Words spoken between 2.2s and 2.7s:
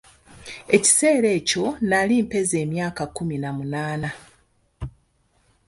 mpeza